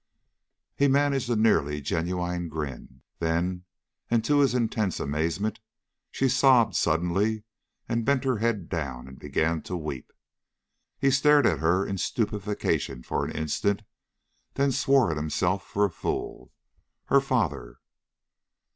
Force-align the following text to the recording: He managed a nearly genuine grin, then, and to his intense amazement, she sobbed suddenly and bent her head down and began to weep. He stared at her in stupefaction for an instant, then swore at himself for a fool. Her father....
He 0.75 0.87
managed 0.87 1.29
a 1.29 1.35
nearly 1.35 1.79
genuine 1.79 2.49
grin, 2.49 3.03
then, 3.19 3.65
and 4.09 4.25
to 4.25 4.39
his 4.39 4.55
intense 4.55 4.99
amazement, 4.99 5.59
she 6.09 6.27
sobbed 6.27 6.75
suddenly 6.75 7.43
and 7.87 8.03
bent 8.03 8.23
her 8.23 8.39
head 8.39 8.67
down 8.67 9.07
and 9.07 9.19
began 9.19 9.61
to 9.61 9.77
weep. 9.77 10.11
He 10.97 11.11
stared 11.11 11.45
at 11.45 11.59
her 11.59 11.85
in 11.85 11.99
stupefaction 11.99 13.03
for 13.03 13.23
an 13.23 13.29
instant, 13.31 13.83
then 14.55 14.71
swore 14.71 15.11
at 15.11 15.17
himself 15.17 15.67
for 15.67 15.85
a 15.85 15.91
fool. 15.91 16.51
Her 17.09 17.21
father.... 17.21 17.77